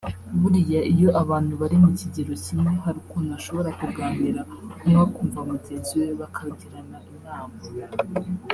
buriya 0.41 0.81
iyo 0.93 1.09
abantu 1.21 1.53
bari 1.61 1.77
mu 1.83 1.89
kigero 1.99 2.33
kimwe 2.45 2.71
hari 2.83 2.97
ukuntu 3.03 3.29
bashobora 3.35 3.69
kuganira 3.79 4.41
umwe 4.85 4.93
akumva 5.05 5.39
mugenzi 5.49 5.91
we 5.99 6.07
bakagirana 6.21 6.97
inama 7.13 7.55